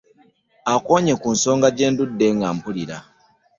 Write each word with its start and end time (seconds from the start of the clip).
Okoonye 0.75 1.13
ku 1.21 1.27
nsonga 1.35 1.67
gye 1.75 1.87
ndudde 1.91 2.27
nga 2.35 2.47
mpulira. 2.55 2.97